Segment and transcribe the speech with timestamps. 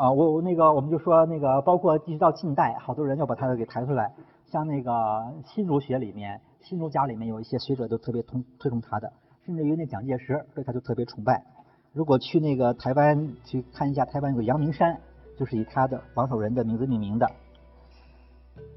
[0.00, 4.10] 啊，我我那个我们就说那个，包括一直到近代，好多人要把它给抬出来。
[4.46, 9.12] 像那个新儒学里面，新儒家里面有一些学者都特别推推崇他的，
[9.44, 11.44] 甚至于那蒋介石对他就特别崇拜。
[11.92, 14.98] 如果去那个台湾去看一下，台湾有个阳明山，
[15.36, 17.30] 就是以他的王守仁的名字命名的。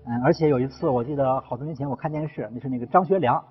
[0.06, 3.42] 嗯，而且有一次我记得好多年前我看电视，那是那个张学良，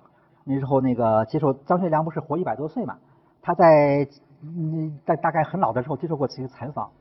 [0.43, 2.99] 那时候那个接受张学良不是活一百多岁嘛，
[3.41, 4.07] 他在
[4.43, 6.91] 嗯在大概很老的时候接受过几个采访。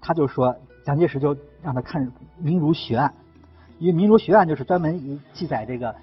[0.00, 2.06] 他就说，蒋介石就让他看
[2.38, 3.08] 《明儒学案》，
[3.78, 5.94] 因为《明儒学案》就是专门记载这个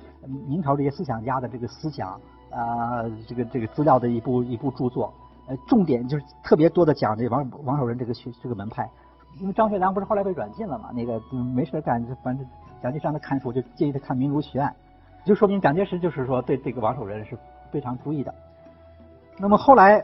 [0.47, 2.09] 明朝这些思想家的这个思想
[2.49, 5.13] 啊，这个这个资料的一部一部著作。
[5.47, 8.89] 呃，重点就是特别多的讲这王王守仁这个学这个门派。
[9.39, 11.21] 因为张学良不是后来被软禁了嘛，那个
[11.55, 12.45] 没事干，反正
[12.81, 14.75] 蒋介石让他看书，就建议他看《明儒学案》，
[15.27, 17.37] 就说明蒋介石就是说对这个王守仁是
[17.71, 18.33] 非常注意的。
[19.37, 20.03] 那么后来。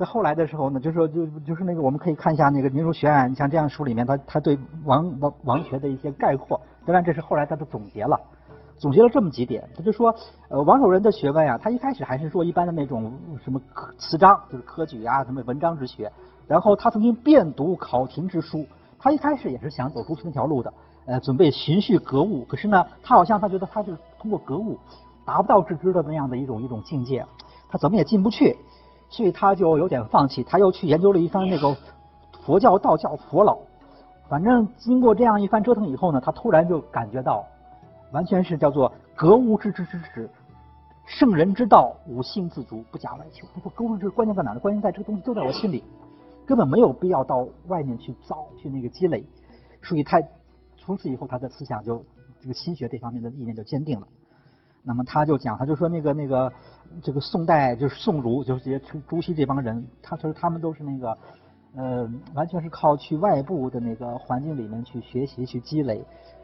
[0.00, 6.58] 在后来的时候呢，就是说，就就是那个，我们可以看一下那个《民族学案》，像这样书里面，他他对王王王学的一些概括。
[6.86, 8.18] 当然，这是后来他的总结了，
[8.78, 9.68] 总结了这么几点。
[9.76, 10.14] 他就说，
[10.48, 13.12] 呃，王守仁的学问呀，他一开始还是说一般的那种
[13.44, 13.60] 什么
[13.98, 16.10] 词章，就是科举啊，什么文章之学。
[16.48, 18.64] 然后他曾经遍读考亭之书，
[18.98, 20.72] 他一开始也是想走出去那条路的，
[21.04, 22.42] 呃，准备循序格物。
[22.46, 24.78] 可是呢，他好像他觉得他就是通过格物
[25.26, 27.22] 达不到致知的那样的一种一种境界，
[27.68, 28.56] 他怎么也进不去。
[29.10, 31.76] 所以他就有点放弃，他又去研究了一番那个
[32.46, 33.58] 佛教、道教、佛老。
[34.28, 37.44] 反正经过这样一番折腾以后呢，他突然就感觉到，
[38.12, 40.30] 完全是叫做格物致知之时，
[41.04, 43.44] 圣人之道，吾心自足，不假外求。
[43.52, 44.60] 不过格物致关键在哪呢？
[44.60, 45.82] 关键在这个东西就在我心里，
[46.46, 49.24] 根本没有必要到外面去找去那个积累。
[49.82, 50.22] 所以他
[50.76, 52.04] 从此以后，他的思想就
[52.40, 54.06] 这个心学这方面的意念就坚定了。
[54.82, 56.52] 那么他就讲，他就说那个那个
[57.02, 61.18] 这个宋代就是宋儒，就是这些朱熹这帮人，他说他们都是那个
[61.76, 66.02] 呃，完全是靠去外部的那个环境里面去学习去积累。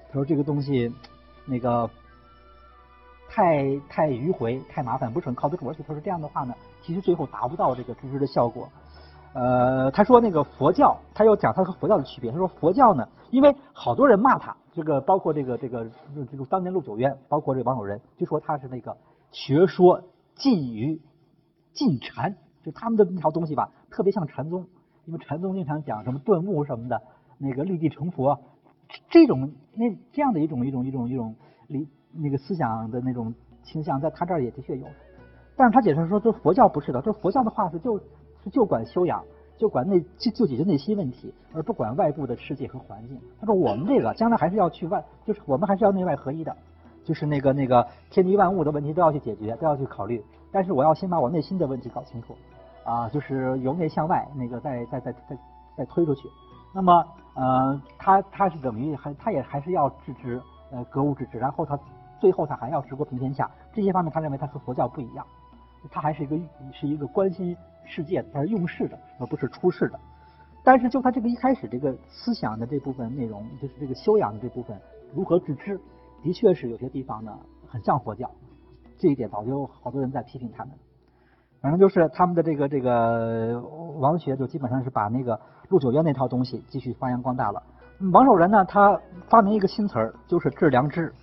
[0.09, 0.93] 他说这个东西
[1.47, 1.89] 那个
[3.29, 5.67] 太太迂回太麻烦，不是很靠得住。
[5.69, 8.69] 而且他说这样的话呢，其实最后达不到这个知识的效果。
[9.33, 12.31] 呃，他说那个佛教，他又讲他和佛教的区别。
[12.31, 14.55] 他说佛教呢，因为好多人骂他。
[14.77, 15.91] 这个包括这个这个
[16.31, 18.95] 这个当年陆九渊，包括这王守仁，就说他是那个
[19.33, 20.03] 学说
[20.35, 21.01] 近于
[21.73, 24.67] 近禅，就他们的那套东西吧，特别像禅宗，
[25.07, 27.01] 因为禅宗经常讲什么顿悟什么的，
[27.39, 28.39] 那个立地成佛，
[29.09, 31.35] 这种那这样的一种一种一种一种
[31.69, 34.87] 理那个思想的那种倾向，在他这儿也的确有，
[35.57, 38.05] 但是他解释说，这佛教不是的，这佛教的话是就是
[38.53, 39.25] 就管修养。
[39.59, 43.19] 就管内就就解决内心问题，而不管外部的世界和环境。
[43.41, 46.55] 他说我们这个将来还是要去外，就是我们还是要内外合一的，
[47.05, 50.23] 就是那个那个天地万物的问题都要去解决，都要去考虑。
[50.53, 52.37] 但是我要先把我内心的问题搞清楚，
[52.85, 55.39] 啊，就是由内向外，那个再再再再
[55.77, 56.29] 再推出去。
[56.75, 60.41] 那么呃，他他是等于还他也还是要致知，
[60.71, 61.79] 呃，格物致知，然后他
[62.21, 63.51] 最后他还要治国平天下。
[63.73, 65.27] 这些方面他认为他和佛教不一样，
[65.91, 66.39] 他还是一个
[66.73, 67.57] 是一个关心。
[67.89, 70.01] 世界他是用世的，而不是出世的。
[70.65, 74.77] 但是就他这个一开始这个思想的这部分内容，就是这个修养的这部分，
[75.15, 75.79] 如何致知，
[76.21, 77.39] 的确是有些地方呢
[77.69, 78.29] 很像佛教。
[78.99, 80.75] 这一点早就好多人在批评他们。
[81.61, 83.61] 反正就是他们的这个这个
[84.01, 87.63] 王学，就基本上是把那个陆九渊那套东西继续发扬光大了。
[88.13, 91.15] 王守仁呢，他发明一个新词儿，就是致良知。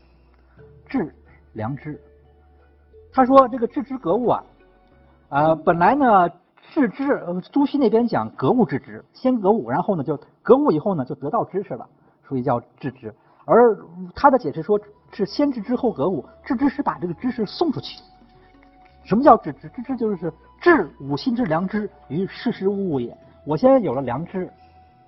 [0.87, 1.13] 致
[1.51, 1.99] 良知。
[3.11, 4.43] 他说这个致知格物啊，
[5.33, 6.29] 呃本来呢。
[6.71, 7.21] 致知，
[7.51, 11.87] 朱熹那边讲格物致知，先格物，然后呢就格物以后呢就得到知识了，
[12.27, 13.13] 所以叫致知。
[13.45, 13.77] 而
[14.15, 14.79] 他的解释说
[15.11, 18.01] 是先致知后格物，致知是把这个知识送出去。
[19.03, 19.69] 什么叫致知？
[19.69, 23.15] 致知就是致吾心之良知于事实无物也。
[23.45, 24.49] 我先有了良知，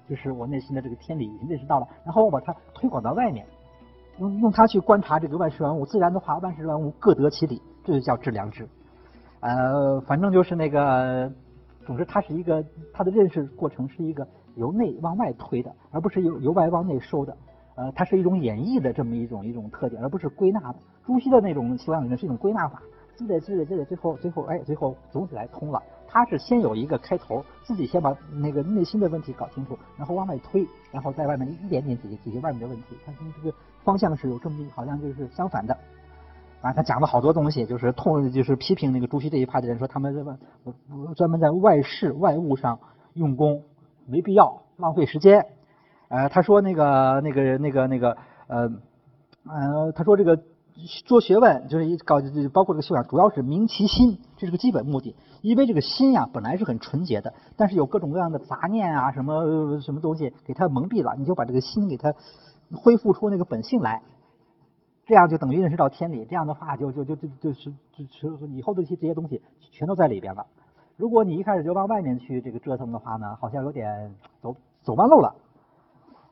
[0.07, 3.43] 就是我内心的这个天理已经认识到了，然后我把它推广到外面，
[4.19, 8.69] 用用它去观察这个万事万物，自然的话万事万物各得其理，这就叫致良知。
[9.45, 11.31] 呃，反正就是那个。
[11.85, 17.37] 总之，它是一个它的认识过程是一个由内往外推的，而不是由由外往内收的。
[17.75, 20.79] 呃，它是一种演绎的这么一种一种特点，而不是归纳的。
[21.05, 22.81] 朱熹的那种修养理论是一种归纳法，
[23.15, 25.79] 积累积累积累，最后最后哎，最后总体来通了。
[26.07, 32.97] 他是先有一个开头，自己先把那个内心的问题搞清楚，然后往外推，然后在外面一点点解决解决外面的问题。
[33.05, 35.77] 他跟这个方向是有这么好像就是相反的。
[36.65, 40.35] 啊，他讲了好多东西，就是痛，就是批评那个朱熹这一派的人，说他们在外
[41.15, 42.79] 专门在外事外务上
[43.13, 43.61] 用功，
[44.07, 45.45] 没必要浪费时间。
[46.07, 48.17] 呃，他说那个那个那个那个
[48.47, 48.67] 呃
[49.47, 50.39] 呃，他说这个
[51.05, 52.19] 做学问就是搞
[52.51, 55.15] 包括这个修养，主要是明其心，这是个基本目的。
[55.43, 62.11] 因为这个心呀本来是很纯洁的，但是有各种各样的杂念啊，什么什么东西给它蒙蔽了，你就把这个心给它
[62.73, 64.01] 恢复出那个本性来，
[65.05, 66.25] 这样就等于认识到天理。
[66.25, 69.41] 这样的话，就就就就就是就是以后的这些这些东西
[69.71, 70.45] 全都在里边了。
[70.97, 75.35] 如果你一开始就往外面去这个折腾的话呢，好像有点走走弯路了。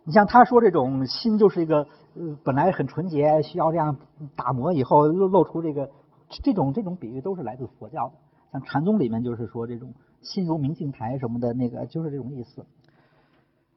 [0.05, 3.95] 你像他说这种心就是一个呃本来很纯洁，需要这样
[4.35, 5.89] 打磨以后露露出这个
[6.29, 8.13] 这种这种比喻都是来自佛教的。
[8.51, 12.65] 像禅宗里面就是说这种心如明镜台什么的那个就是这种意思。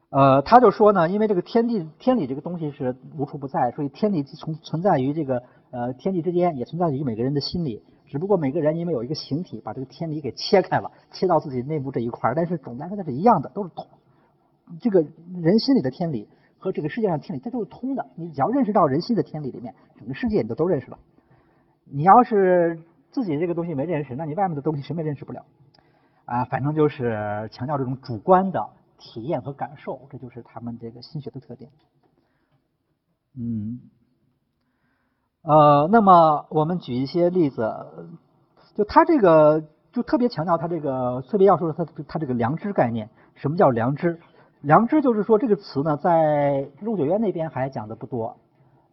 [0.09, 7.83] 呃，他就说呢，因为这个天地天理这个东西是无处不在，所以天理存存在于这个呃天地之间，也存在于每个人的心里。
[8.05, 13.85] 只不过每个人因为有一个形体，把这个天理给切开了，切到自己内部这一块儿，但是总的来说它是一样的，都是通。
[14.79, 15.05] 这个
[15.41, 18.05] 人心里的天理和这个世界上天理，它都是通的。
[18.15, 20.97] 你只要认识到人心的天理里面，整个世界你都都认识了。
[21.83, 22.79] 你要是
[23.11, 25.43] 自己这个东西没认识，那你外面的东西谁也认识不了。
[26.23, 31.69] 啊，反正就是强调这种主观的体验和感受，这就是他们这个心学的特点。
[33.39, 33.79] 嗯，
[35.43, 37.71] 呃，那么我们举一些例子，
[38.75, 44.19] 就他这个就特别强调他这个特别要说他他这个良知概念，什么叫良知？
[44.61, 48.37] 良知就是说这个词呢，在陆九渊那边还讲的不多，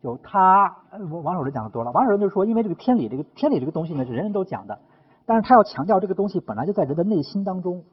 [0.02, 0.76] 就他
[1.22, 1.90] 王守仁讲的多了。
[1.92, 4.78] 王守仁就说，因为这个天理这个天理这个东西呢是人人都讲的，
[5.24, 7.84] 但是他要强调这个东西本来就在人的内心当中，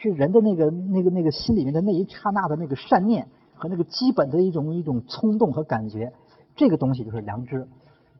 [0.00, 6.12] 是人的那个那个那个心里面的那一刹那的那个善念和那个基本的一种一种冲动和感觉，
[6.56, 7.66] 这个东西就是良知。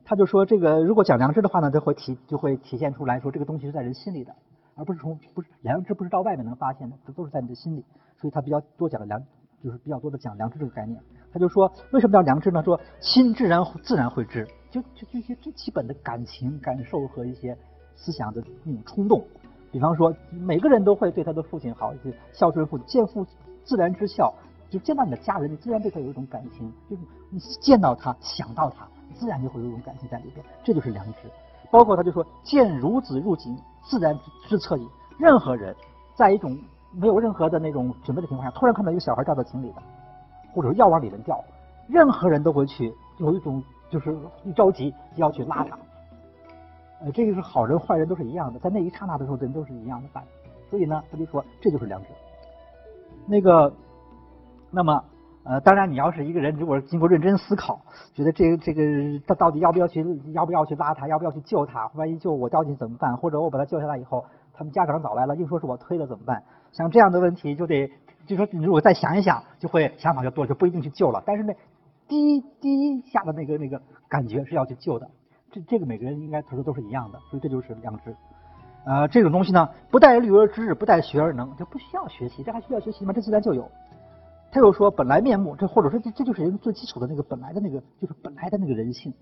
[0.03, 4.35] 他就说这个如果讲良知的话呢，就会体就会体现出来说这个东西是在人心里的。
[4.75, 7.83] 而不是从不是良知不是到外面能发现的，这都是在你的心里，
[8.17, 9.21] 所以他比较多讲良，
[9.61, 10.97] 就是比较多的讲良知这个概念。
[11.33, 12.63] 他就说为什么叫良知呢？
[12.63, 17.57] 说心自然自然会知，就就这些最基本的感情感受和一些
[17.93, 19.21] 思想的那种冲动。
[19.71, 23.25] 比方说每个人都会对他的父亲好，就孝顺父亲见父
[23.63, 24.33] 自然之孝，
[24.69, 31.29] 就见到你的家人，你自然对他有一种感情，就是你见到他想到他，自然就会有一种感情在里边，这就是良知。
[31.71, 33.57] 包括他就说见孺子入井。
[33.81, 34.15] 自然
[34.47, 34.87] 之侧翼，
[35.17, 35.75] 任何人
[36.13, 36.55] 在一种
[36.91, 39.81] 没有任何的那种准备的情况下，突然看到一个小孩掉到井里的，
[40.53, 41.43] 或者要往里面掉，
[41.87, 45.75] 任何人都会去有一种就是一着急要去拉他。
[47.01, 50.69] 呃，这个是好人坏人都是一样的，在那一刹那的时候，人都是一样的反应。
[50.69, 52.07] 所以呢，他就说这就是良知。
[53.25, 53.73] 那个，
[54.71, 55.03] 那么。
[55.45, 57.79] 呃，当然，你要是一个人，如果经过认真思考，
[58.13, 58.83] 觉得这个这个
[59.25, 61.89] 他到底要不要去，要不要去拉他，要不要去救他？
[61.95, 63.15] 万一救我掉进去怎么办？
[63.17, 66.43] 或者我把他救下来以后，他们家长找来了，又说是我推了怎么办？
[66.73, 67.89] 像这样的问题，就得
[68.27, 71.23] 就说你如果再想一想，就会想法就多，就不一定去救了。
[71.25, 71.55] 但是那
[72.07, 75.09] 第一第一下的那个那个感觉是要去救的，
[75.51, 78.15] 这这个每个人应该他说都是一样的，所以这就是良知。
[78.85, 83.11] 呃，这种东西呢，不待虑而知，不待学而能，就不需要学习，这还需要学习吗？
[83.13, 83.69] 这自然就有。
[84.51, 89.13] 他又说本来面目，这或者说这这就是人最基础的那个本来的那个，就是本来的那个人性。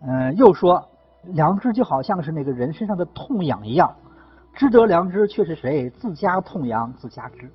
[0.00, 0.86] 嗯，又说
[1.22, 3.96] 良知就好像是那个人身上的痛痒一样，
[4.52, 5.90] 知得良知却是谁？
[5.90, 7.50] 自家痛痒自家知。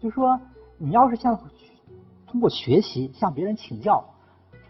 [0.00, 0.38] 就说
[0.76, 1.38] 你要是向
[2.26, 4.04] 通过学习向别人请教，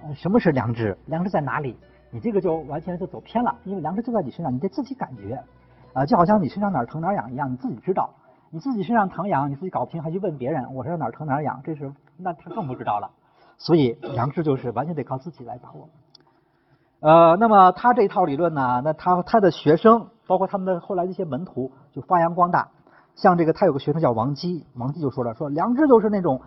[0.02, 0.96] 呃，什么是良知？
[1.06, 1.76] 良知在哪里？
[2.14, 5.42] 你这个就完全就走偏了，因为良知就在你身上，你得自己感觉。
[5.92, 8.08] 啊，就好像你身上哪疼哪痒一样，你自己知道。
[8.50, 13.10] 你自己身上疼痒，你自己搞不清，还去问别人我身上哪疼哪痒，这是那他更不知道了。
[13.58, 15.88] 所以良知就是完全得靠自己来把握。
[17.00, 22.68] 呃，那么他这套理论呢，那他他的学生，包括他们的后来的一些门徒，就发扬光大。
[23.16, 26.40] 像这个他有个学生叫王基，王基就说了，说良知就是那种，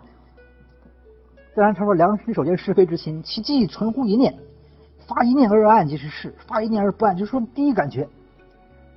[1.54, 4.34] 自然他说良知首先是非之心，其记忆存乎一念，
[5.08, 8.06] 发一念而暗即是是，发一念而不暗，就是说第一感觉，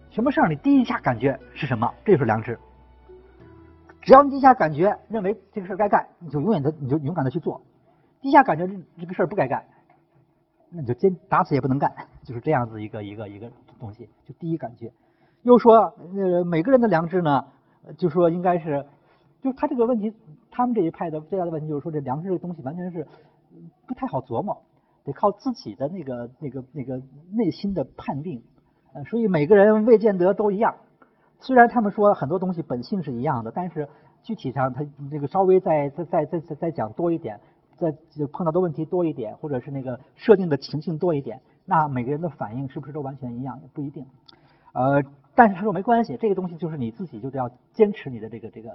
[0.10, 2.60] 什么事儿你第一下感觉是什么，这就是良知。
[4.02, 7.62] 只要你第一下感觉认为这个事儿该干，你就永远的你就勇敢的去做；
[8.20, 9.64] 第一下感觉这这个事儿不该干，
[10.70, 11.90] 那你就坚打死也不能干，
[12.24, 13.50] 就是这样子一个一个一个
[13.80, 14.10] 东西。
[14.26, 14.92] 就第一感觉，
[15.44, 17.46] 又说呃每个人的良知呢，
[17.98, 18.86] 就说应该是，
[19.42, 20.12] 就他这个问题，
[20.50, 23.08] 他们这一派的最大的问题就是说这良知这个东西完全是
[23.88, 24.62] 不太好琢磨，
[25.04, 28.44] 得靠自己的那个那个那个内心的判定，
[28.94, 30.76] 呃所以每个人未见得都一样。
[31.40, 33.88] 虽然他们说很多东西本性是一样的，但是
[34.24, 37.40] 具体上他这个稍微再再再再再再讲多一点，
[37.78, 37.92] 再
[38.32, 44.06] 碰到的问题多一点，或者是那个设定的情境多一点，那每个人的反应是不是都完全一样也不一定。
[44.74, 45.02] 呃，
[45.34, 48.70] 但是他说没关系，这个东西就是你自己就得要坚持你的这个这个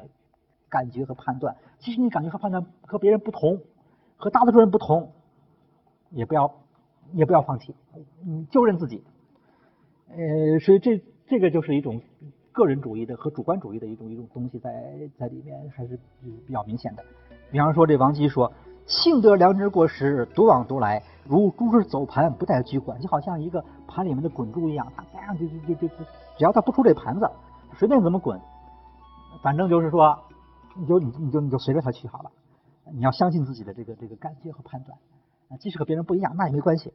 [0.68, 1.56] 感觉和判断。
[1.78, 3.61] 其实你感觉和判断和别人不同，
[4.16, 5.12] 和大多数人不同，
[6.11, 6.53] 也不要
[7.13, 7.75] 也不要放弃，
[8.27, 9.03] 嗯，就认自己。
[10.09, 12.01] 呃，所以这这个就是一种
[12.53, 14.71] 个人主义的和主观主义的一种一种东西在
[15.19, 15.99] 在里面还是
[16.47, 17.05] 比较明显的。
[17.51, 18.53] 比方说这王姬说
[18.87, 26.05] ：“幸得良知过时，独往独来，如珠是走盘，不待拘管。”就好像一个盘里面的滚珠一样，它这样就就就就就，
[26.39, 27.31] 只要它不出这盘子，
[27.75, 28.41] 随便怎么滚，
[29.43, 30.19] 反正就是说，
[30.77, 32.31] 你就你你就你就随着它去好了。
[32.93, 34.97] 你要相信自己的这个这个感觉和判断，
[35.49, 36.93] 啊，即使和别人不一样，那也没关系。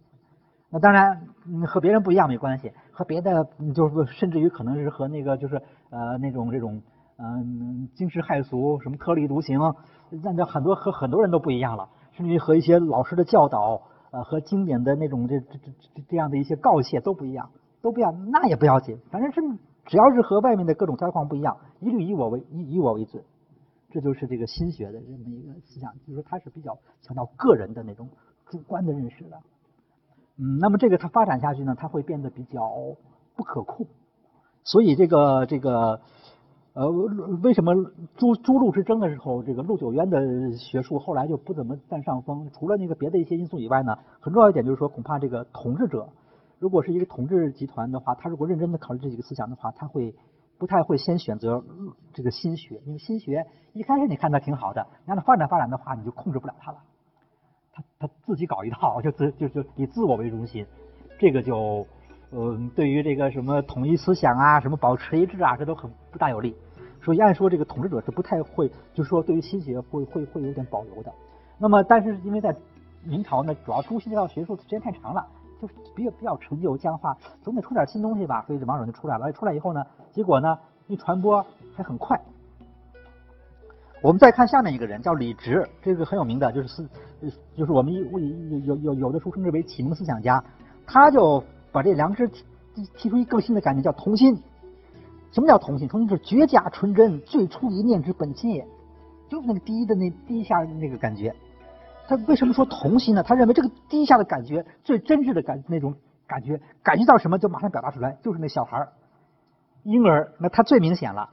[0.70, 1.28] 那当然，
[1.68, 5.56] 和别人不一样没关系，和别的就是甚至于可能是和那个就是
[5.90, 6.82] 呃那种这种
[7.18, 9.60] 嗯惊世骇俗什么特立独行，
[10.24, 13.82] 那那很多和很多人都不一样了，甚至于和一些老师的教导
[14.12, 17.50] 呃和经典的那种这这这这样的一些告诫都不一样，
[17.82, 19.42] 都不一样，那也不要紧，反正是
[19.86, 23.22] 只要是和外面的各种条况不一样，一律以我为以以我为准。
[23.94, 28.08] 这就是这个心学的这么一个思想，就是说它是比较强调个人的那种
[28.52, 29.40] 主观的认识的。
[30.38, 32.70] 嗯，那么这个它发展下去呢，它会变得比较
[33.36, 33.88] 不可控。
[34.64, 36.02] 所以这个这个
[36.74, 36.88] 呃，
[37.42, 37.74] 为什么
[38.16, 42.52] 朱朱陆之争的时候，这个陆九渊的学术后来就不怎么占上风？
[42.54, 46.10] 除了那个别的一些因素以外呢，很重要一点就是说，恐怕这个统治者，
[46.60, 50.14] 如果是一个统治集团的话，他如果认真的考虑这几个思想的话，他会。
[50.62, 51.64] 不太会先选择
[52.14, 56.78] 这个心学，因为心学一开始你看它挺好的，让它发展发展的话，你就控制不了它了。
[57.72, 60.66] 他他自己搞一套，就自就就以自我为中心，
[61.20, 61.86] 这个就
[62.32, 66.56] 嗯，对于这个什么统一思想啊，什么保持一致啊，这都很不大有利。
[67.02, 71.12] 所以按说这个统治者是不太会，就是说对于心学会会会有点保留的。
[71.58, 72.56] 那么但是因为在
[73.04, 75.26] 明朝呢，主要朱熹这套学术时间太长了。
[75.62, 79.32] 就是比较比较陈旧僵化，总得出点新东西吧，所以这王守就出来了。
[79.32, 82.20] 出来以后呢，结果呢，一传播还很快。
[84.02, 86.90] 我们再看下面一个人，叫李直，这个很有名的，就是思，
[87.56, 88.20] 就是我们有
[88.66, 90.44] 有有有的书称之为启蒙思想家，
[90.88, 92.42] 他就把这良知提
[92.98, 94.36] 提出一更新的概念，叫童心。
[95.32, 95.88] 什么叫童心？
[95.88, 98.66] 童心是绝佳纯真，最初一念之本心也，
[99.30, 101.34] 就是那个第一的那第一下那个感觉。
[102.08, 103.22] 他为什么说童心呢？
[103.22, 105.94] 他认为这个第一下的感觉最真挚的感那种
[106.28, 108.90] 感觉，感觉到什么就马上表达出来，就是那小孩儿、
[109.84, 111.30] 婴儿，那他最明显了。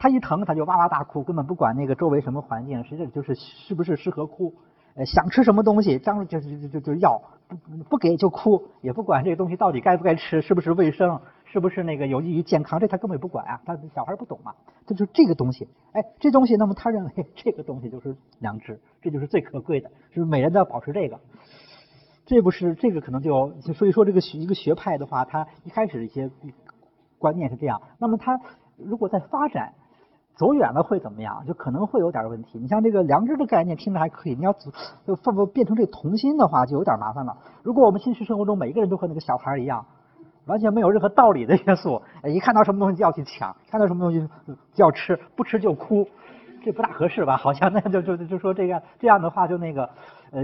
[0.00, 4.52] 他一疼他就哇哇大哭，根本不管那个周围什么环境，实际就是是不是适合哭。
[4.96, 11.20] 呃，想吃什么东西，张就就就就要不不给就哭，也不管这个东西到底该不该吃，是不是卫生。
[11.52, 12.78] 是不是那个有益于健康？
[12.78, 14.54] 这他根本不管啊，他小孩不懂嘛，
[14.86, 15.66] 他就这个东西。
[15.90, 21.18] 哎，这东西，那么他认为这个东西就是良知，这就是最可贵的，是每人都要保持这个。
[22.24, 26.30] 这不是这个可能就所以说这个学一个学派的话，他一开始一些
[27.18, 28.40] 观念是这样，那么他
[28.76, 29.74] 如果在发展
[30.40, 31.44] 走远了会怎么样？
[31.46, 32.58] 就可能会有点问题。
[32.58, 34.70] 你像这个良知的概念听着还可以，你要走
[35.06, 37.36] 就放变成这童心的话，就有点麻烦了。
[37.62, 39.84] 如果我们现实生活中每个人都和那个小孩一样。
[40.46, 44.26] 完全没有任何道理的约束，一看到什么东西就要去抢，看到什么东西
[44.74, 46.08] 就要吃，不吃就哭，
[46.64, 47.36] 这不大合适吧？
[47.36, 49.88] 好像那就就就说这样这样的话就那个
[50.32, 50.42] 呃，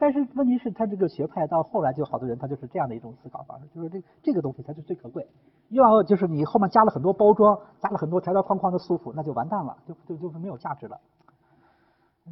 [0.00, 5.28] 但是问题是他这个学派到后来就好多人他就是这样的一种思考方式，就是这这个东西才是最可贵，
[5.68, 10.98] 要就是你后面加了很多包装，加了很多条条框框的束缚，那就完蛋了，就就就是没有价值了。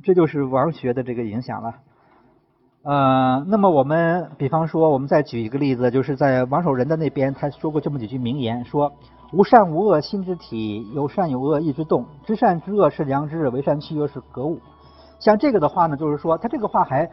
[0.02, 1.74] 这就是王学的这个影响了。
[2.84, 8.92] 呃，那么我们比方说，我们再举一个例子，就是在王守仁的那边，他说过这么几句名言，说
[9.32, 14.58] 无善无恶心之体，有善有恶意之动，知善知恶是良知，为善去恶是格物。
[15.18, 17.10] 像这个的话呢，就是说他这个话还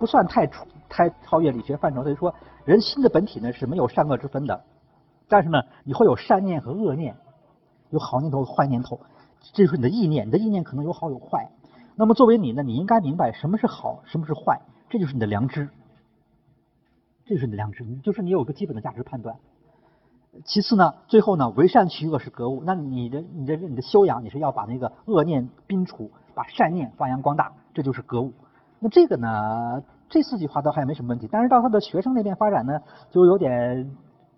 [0.00, 4.64] 不算太出太超越理学范畴，所以说人心的本体呢是没有善恶之分的，
[5.28, 7.16] 但是呢你会有善念和恶念，
[7.90, 8.98] 有好念头坏念头，
[9.52, 11.50] 这就是你的意念，你的意念可能有好有坏。
[11.96, 14.62] 那么作为你呢，你应该明白什么是好，什么是坏。
[14.88, 15.68] 这就是你的良知，
[17.26, 19.36] 这就是你的良知，就是你有个基本的价值判断。
[20.46, 22.62] 其次呢，最后呢，为善去恶是格物。
[22.64, 28.32] 那你的、你的、你的修养，你是要把那个恶念摒除，把善念发扬光大，这就是格物。
[28.80, 31.28] 那这个呢，这四句话倒还没什么问题。
[31.30, 33.90] 但是到他的学生那边发展呢，就有点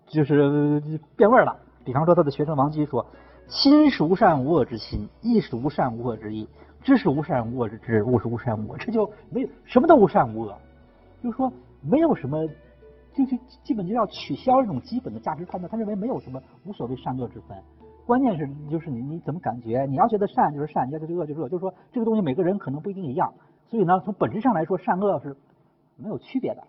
[0.05, 0.81] 就是
[1.15, 1.57] 变味了。
[1.83, 3.05] 比方说，他的学生王基说
[3.47, 6.47] ：“心是无善无恶之心，意是无善无恶之意。”
[6.83, 10.53] 知是无善无恶之知，物是无善无恶，这就没有什么都无善无恶，
[11.21, 11.49] 就是说
[11.81, 12.45] 没有什么，
[13.15, 15.71] 就就基本就要取消这种基本的价值判断。
[15.71, 17.57] 他认为没有什么无所谓善恶之分，
[18.05, 19.85] 关键是就是你你怎么感觉？
[19.85, 23.33] 你要觉得善就是善，你要觉得恶就是恶，就是说这个东西每个人可能不一定一样，
[23.73, 25.35] 所以呢，从本质上来说，善恶是
[25.95, 26.63] 没有区别的。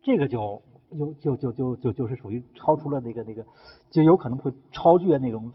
[0.00, 3.44] 这个就就就就就就就是属于超出了那个那个，
[3.90, 5.52] 就有可能会超越那种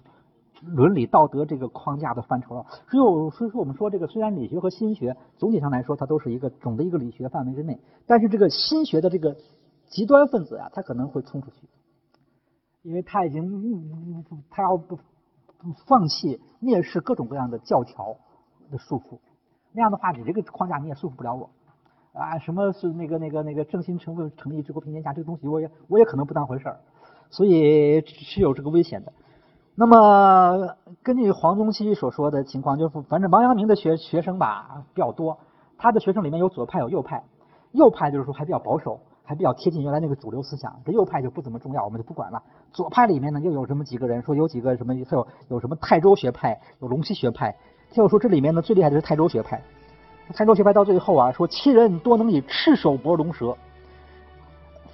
[0.62, 2.68] 伦理道德这个框架的范畴了。
[2.88, 9.36] 所以，所以说我们说这个虽然理学和心学总体上来说它都是一个总的一个理学范围之内，但是这个心学的这个
[9.88, 11.68] 极端分子啊，他可能会冲出去，
[12.84, 15.00] 因为他已经他要不
[15.88, 18.18] 放弃蔑视各种各样的教条
[18.70, 19.18] 的束缚，
[19.76, 21.50] 那样的话，你这个框架你也束缚不了我
[22.14, 22.40] 啊。
[22.40, 26.80] 什么是那个那个那个正心成分诚意治国平天下这个东西，我也我也可能不当回事儿，
[27.30, 29.12] 所以是有这个危险的。
[29.76, 35.38] 那么根据黄宗羲所说的情况，就是反正王阳明的学学生吧比较多，
[35.78, 37.26] 他的学生里面有左派有右派，
[37.74, 42.42] 右派就是说还比较保守，还比较贴近原来那个主流思想，这右派就不怎么重要，我们就不管了。
[42.72, 47.58] 左派里面呢又有这么几个人，说有几个什么有有什么泰州学派，有龙溪学派，
[47.96, 49.62] 他又说这里面呢最厉害的是泰州学派，
[50.34, 53.56] 泰州学派到最后啊说其人多能以赤手搏龙蛇，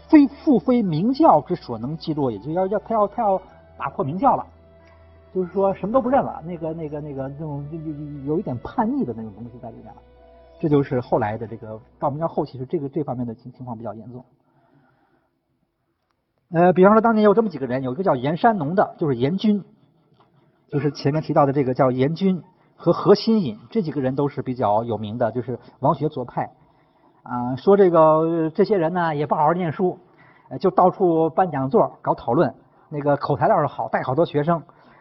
[0.07, 3.41] 非复非明教之所能记录，也就要要他要他要
[3.77, 4.45] 打破明教了。
[5.33, 7.85] 就是说什么都不认了，那个、那个、那个那种就就
[8.25, 9.95] 有一点叛逆的那种东西在里面了。
[10.59, 14.25] 这就是后来的这个到明朝后期是这个这方面的情情况比较严重。
[16.51, 19.63] 呃，比方说当年有这么几个人，有一个叫严山农的，就是严君，
[20.69, 22.43] 就是前面提到的这个叫严君
[22.81, 26.49] 和何新隐这几个人都是比较有名的，就是王学左派
[27.21, 27.55] 啊。
[27.55, 29.99] 说这个这些人呢也不好好念书，
[30.59, 32.51] 就到处办讲座、搞讨论，
[32.89, 34.59] 那个口才倒是好，带好多学生。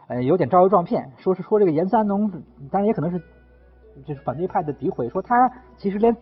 [0.08, 2.30] 呃，有点招摇撞骗，说是说这个严三农，
[2.70, 3.18] 当然也可能是
[4.04, 6.14] 就是反对派的诋毁，说他其实连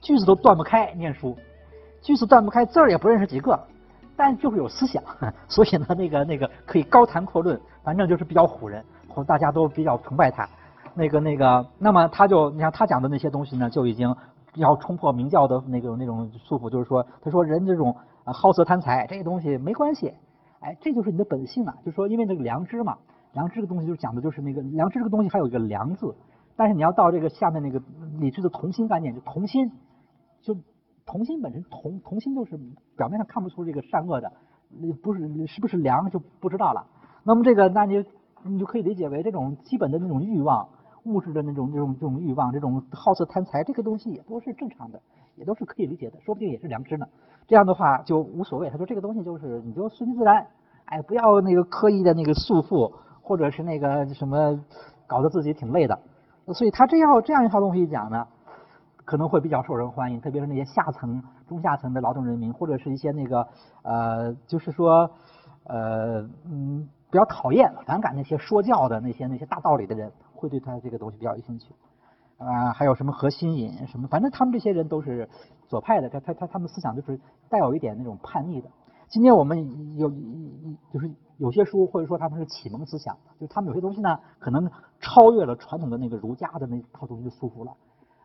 [0.00, 1.36] 句子都断不开，念书
[2.00, 3.58] 句子断不开，字儿也不认识几个，
[4.14, 5.02] 但就是有思想，
[5.48, 8.84] 所以呢，那个那个可以高谈阔论，反正就是比较唬人，
[9.26, 10.48] 大家都比较崇拜他。
[10.94, 14.14] 那个那个，那么他就你看他讲的那些东西呢，就已经
[14.54, 20.14] 要冲破明教的那个那种束缚，就是说，他说人这种好色贪财这些东西没关系，
[20.60, 22.98] 哎，这就是你的本性啊，就是说因为那个良知嘛。
[23.32, 26.14] 良知这个东西就是讲的就是那个良知这个东西还有一个良字，
[26.54, 27.80] 但是你要到这个下面那个
[28.18, 29.72] 理智的童心概念，就童心，
[30.42, 30.54] 就
[31.06, 32.60] 童心本身童童心就是
[32.94, 34.30] 表面上看不出这个善恶的，
[35.02, 36.84] 不是是不是良就不知道了。
[37.24, 38.04] 那么这个那你
[38.44, 40.68] 你就可以理解为这种基本的那种欲望，
[41.04, 45.00] 物质的那种这种这种欲望，这种好色贪财这个东西也都是正常的，
[45.36, 47.06] 也都是可以理解的，说不定也是良知呢。
[47.46, 50.46] 这样的话就无所谓，他说这个东西就是你就顺其自然，
[50.86, 52.92] 哎，不要那个刻意的那个束缚。
[53.24, 54.58] 或者是那个什么，
[55.06, 55.96] 搞得自己挺累的，
[56.52, 58.26] 所以他这样这样一套东西讲呢，
[59.04, 63.46] 可能会比较受人欢迎，特别是那些下层、中下层的劳动人民，或者是一些那个
[63.84, 65.08] 呃，就是说
[65.66, 70.10] 呃嗯比较讨厌、反感那些说教的那些那些大道理的人，
[70.42, 71.72] 会对他这个东西比较有兴趣
[72.36, 72.72] 啊。
[72.72, 75.28] 还有什么何心隐什么，反正他们这些人都是
[75.68, 78.68] 左派的，他他他他们思想就是带有一点那种叛逆的。
[79.08, 80.10] 今天我们有
[80.92, 81.10] 就是。
[81.38, 87.72] 有些书或者说他们是启蒙思想，就他们有些东西呢，可能超越了传统的那个儒家的那套东西的束缚了，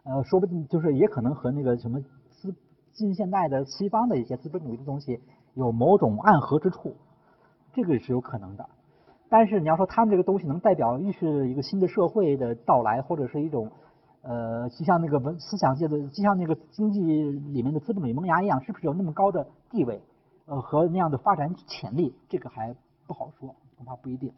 [0.04, 2.00] 呃，说不定就是也可能和那个什么
[2.30, 2.54] 资
[2.94, 5.20] 近现代的西方的一些资本主义的东西
[5.56, 6.96] 有某种暗合之处，
[7.74, 8.70] 这个也是有可能的。
[9.30, 13.70] 但是你要说他们这个东西能代表预示一个新的社会的到来，或者是一种
[14.22, 20.02] 呃，就像那个文思想界的，就像那个经济里面的资本主义萌芽一样，是不是有那么高的地位，
[20.46, 22.14] 呃，和那样的发展潜力？
[22.30, 22.76] 这个还。
[23.08, 24.34] 不好说，恐怕不一定。